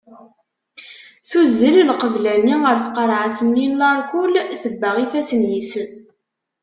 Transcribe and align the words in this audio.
Tuzzel 1.29 1.77
lqebla-nni 1.89 2.55
ar 2.69 2.77
tqarɛet-nni 2.85 3.65
n 3.71 3.77
larkul 3.79 4.33
tebbeɣ 4.61 4.95
ifassen-is. 5.05 5.71